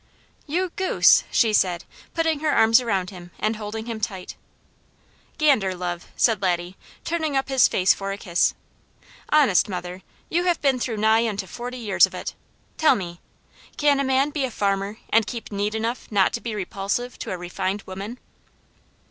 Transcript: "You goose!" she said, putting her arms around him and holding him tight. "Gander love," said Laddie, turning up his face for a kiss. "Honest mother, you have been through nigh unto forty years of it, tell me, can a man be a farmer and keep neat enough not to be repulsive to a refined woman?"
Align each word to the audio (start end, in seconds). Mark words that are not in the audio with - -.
"You 0.47 0.69
goose!" 0.75 1.25
she 1.29 1.53
said, 1.53 1.83
putting 2.15 2.39
her 2.39 2.49
arms 2.51 2.81
around 2.81 3.11
him 3.11 3.29
and 3.37 3.57
holding 3.57 3.85
him 3.85 3.99
tight. 3.99 4.35
"Gander 5.37 5.75
love," 5.75 6.07
said 6.17 6.41
Laddie, 6.41 6.75
turning 7.05 7.37
up 7.37 7.49
his 7.49 7.67
face 7.67 7.93
for 7.93 8.11
a 8.11 8.17
kiss. 8.17 8.55
"Honest 9.29 9.69
mother, 9.69 10.01
you 10.27 10.45
have 10.45 10.59
been 10.59 10.79
through 10.79 10.97
nigh 10.97 11.27
unto 11.29 11.45
forty 11.45 11.77
years 11.77 12.07
of 12.07 12.15
it, 12.15 12.33
tell 12.77 12.95
me, 12.95 13.21
can 13.77 13.99
a 13.99 14.03
man 14.03 14.31
be 14.31 14.43
a 14.43 14.49
farmer 14.49 14.97
and 15.11 15.27
keep 15.27 15.51
neat 15.51 15.75
enough 15.75 16.11
not 16.11 16.33
to 16.33 16.41
be 16.41 16.55
repulsive 16.55 17.19
to 17.19 17.29
a 17.31 17.37
refined 17.37 17.83
woman?" 17.83 18.17